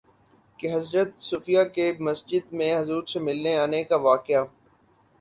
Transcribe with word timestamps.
کہ 0.59 0.73
حضرت 0.73 1.09
صفیہ 1.21 1.63
کے 1.75 1.91
مسجد 1.99 2.53
میں 2.53 2.73
حضور 2.79 3.03
سے 3.07 3.19
ملنے 3.19 3.55
آنے 3.57 3.83
کا 3.83 3.95
واقعہ 4.01 4.43